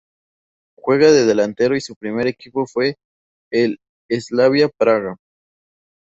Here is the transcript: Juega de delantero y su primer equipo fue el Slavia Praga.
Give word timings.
Juega 0.79 1.11
de 1.11 1.27
delantero 1.27 1.75
y 1.75 1.81
su 1.81 1.93
primer 1.95 2.25
equipo 2.25 2.65
fue 2.65 2.95
el 3.51 3.77
Slavia 4.11 4.67
Praga. 4.67 5.15